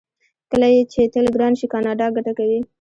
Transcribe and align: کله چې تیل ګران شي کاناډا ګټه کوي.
کله 0.51 0.67
چې 0.91 1.01
تیل 1.13 1.27
ګران 1.35 1.53
شي 1.59 1.67
کاناډا 1.73 2.05
ګټه 2.15 2.31
کوي. 2.39 2.59